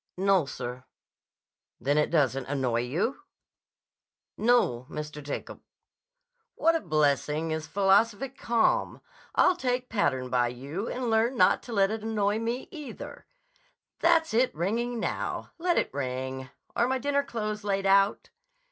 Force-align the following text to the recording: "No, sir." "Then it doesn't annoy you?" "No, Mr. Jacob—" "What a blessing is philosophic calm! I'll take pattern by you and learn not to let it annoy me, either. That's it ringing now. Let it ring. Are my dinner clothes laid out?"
"No, 0.17 0.47
sir." 0.47 0.83
"Then 1.79 1.99
it 1.99 2.09
doesn't 2.09 2.47
annoy 2.47 2.79
you?" 2.81 3.21
"No, 4.35 4.87
Mr. 4.89 5.21
Jacob—" 5.21 5.61
"What 6.55 6.75
a 6.75 6.79
blessing 6.81 7.51
is 7.51 7.67
philosophic 7.67 8.35
calm! 8.35 9.01
I'll 9.35 9.55
take 9.55 9.89
pattern 9.91 10.31
by 10.31 10.47
you 10.47 10.87
and 10.89 11.11
learn 11.11 11.37
not 11.37 11.61
to 11.69 11.73
let 11.73 11.91
it 11.91 12.01
annoy 12.01 12.39
me, 12.39 12.67
either. 12.71 13.27
That's 13.99 14.33
it 14.33 14.55
ringing 14.55 14.99
now. 14.99 15.51
Let 15.59 15.77
it 15.77 15.93
ring. 15.93 16.49
Are 16.75 16.87
my 16.87 16.97
dinner 16.97 17.21
clothes 17.21 17.63
laid 17.63 17.85
out?" 17.85 18.31